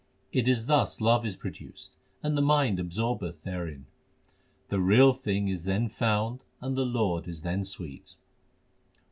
It 0.31 0.47
is 0.47 0.65
thus 0.65 0.99
love 0.99 1.27
is 1.27 1.35
produced, 1.35 1.95
and 2.23 2.35
the 2.35 2.41
mind 2.41 2.79
absorbed 2.79 3.43
therein. 3.43 3.85
The 4.69 4.79
real 4.79 5.13
thing 5.13 5.47
is 5.47 5.63
then 5.65 5.89
found 5.89 6.43
and 6.59 6.75
the 6.75 6.85
Lord 6.87 7.27
is 7.27 7.43
then 7.43 7.63
sweet. 7.63 8.15